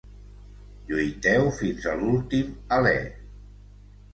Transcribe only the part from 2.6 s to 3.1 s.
alè